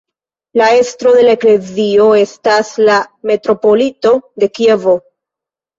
[0.59, 2.99] La estro de la eklezio estas la
[3.33, 4.99] metropolito de Kievo.